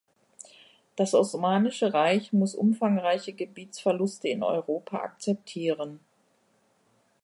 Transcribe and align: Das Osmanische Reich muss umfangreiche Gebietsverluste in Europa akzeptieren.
Das 0.95 1.13
Osmanische 1.13 1.93
Reich 1.93 2.33
muss 2.33 2.55
umfangreiche 2.55 3.33
Gebietsverluste 3.33 4.29
in 4.29 4.41
Europa 4.41 4.97
akzeptieren. 4.97 5.99